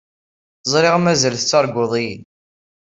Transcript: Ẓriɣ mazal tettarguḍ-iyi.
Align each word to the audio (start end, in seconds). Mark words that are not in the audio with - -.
Ẓriɣ 0.71 0.95
mazal 0.99 1.35
tettarguḍ-iyi. 1.37 2.13